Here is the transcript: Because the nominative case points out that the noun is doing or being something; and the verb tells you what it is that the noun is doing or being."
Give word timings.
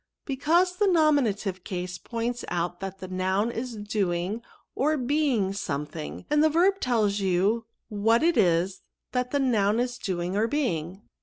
Because 0.25 0.77
the 0.77 0.87
nominative 0.87 1.63
case 1.63 1.99
points 1.99 2.43
out 2.47 2.79
that 2.79 2.97
the 2.97 3.07
noun 3.07 3.51
is 3.51 3.75
doing 3.75 4.41
or 4.73 4.97
being 4.97 5.53
something; 5.53 6.25
and 6.27 6.43
the 6.43 6.49
verb 6.49 6.79
tells 6.79 7.19
you 7.19 7.67
what 7.87 8.23
it 8.23 8.35
is 8.35 8.81
that 9.11 9.29
the 9.29 9.37
noun 9.39 9.79
is 9.79 9.99
doing 9.99 10.35
or 10.35 10.47
being." 10.47 11.03